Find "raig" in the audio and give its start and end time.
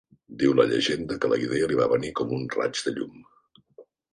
2.59-2.83